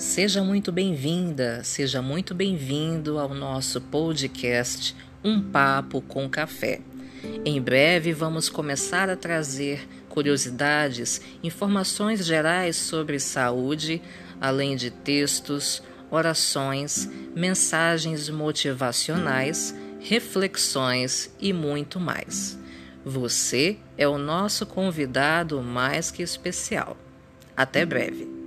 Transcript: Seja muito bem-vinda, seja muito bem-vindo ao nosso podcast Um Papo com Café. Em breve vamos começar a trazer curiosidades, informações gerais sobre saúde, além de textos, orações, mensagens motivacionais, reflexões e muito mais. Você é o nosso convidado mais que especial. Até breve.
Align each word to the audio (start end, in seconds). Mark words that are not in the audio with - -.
Seja 0.00 0.42
muito 0.42 0.72
bem-vinda, 0.72 1.62
seja 1.62 2.00
muito 2.00 2.34
bem-vindo 2.34 3.18
ao 3.18 3.34
nosso 3.34 3.82
podcast 3.82 4.96
Um 5.22 5.42
Papo 5.42 6.00
com 6.00 6.26
Café. 6.26 6.80
Em 7.44 7.60
breve 7.60 8.14
vamos 8.14 8.48
começar 8.48 9.10
a 9.10 9.16
trazer 9.16 9.86
curiosidades, 10.08 11.20
informações 11.42 12.24
gerais 12.24 12.76
sobre 12.76 13.20
saúde, 13.20 14.00
além 14.40 14.74
de 14.74 14.90
textos, 14.90 15.82
orações, 16.10 17.06
mensagens 17.36 18.30
motivacionais, 18.30 19.74
reflexões 20.00 21.30
e 21.38 21.52
muito 21.52 22.00
mais. 22.00 22.58
Você 23.04 23.76
é 23.98 24.08
o 24.08 24.16
nosso 24.16 24.64
convidado 24.64 25.60
mais 25.60 26.10
que 26.10 26.22
especial. 26.22 26.96
Até 27.54 27.84
breve. 27.84 28.39